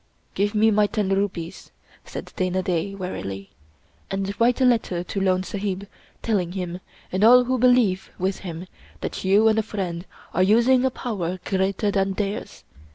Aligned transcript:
"Give 0.33 0.55
me 0.55 0.71
my 0.71 0.87
ten 0.87 1.09
rupees," 1.09 1.69
said 2.05 2.33
Dana 2.35 2.63
Da, 2.63 2.95
wearily," 2.95 3.51
and 4.09 4.33
write 4.41 4.59
a 4.59 4.65
letter 4.65 5.03
to 5.03 5.21
Lone 5.21 5.43
Sahib, 5.43 5.85
telling 6.23 6.53
him, 6.53 6.79
and 7.11 7.23
all 7.23 7.43
who 7.43 7.59
be 7.59 7.67
lieve 7.67 8.09
with 8.17 8.39
him, 8.39 8.65
that 9.01 9.23
you 9.23 9.47
and 9.47 9.59
a 9.59 9.61
friend 9.61 10.07
are 10.33 10.41
using 10.41 10.85
a 10.85 10.89
power 10.89 11.37
greater 11.45 11.91
than 11.91 12.13
theirs. 12.13 12.63